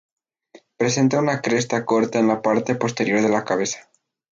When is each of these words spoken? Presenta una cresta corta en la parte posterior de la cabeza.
Presenta 0.77 1.19
una 1.19 1.43
cresta 1.43 1.85
corta 1.85 2.17
en 2.17 2.27
la 2.27 2.41
parte 2.41 2.73
posterior 2.73 3.21
de 3.21 3.29
la 3.29 3.45
cabeza. 3.45 3.87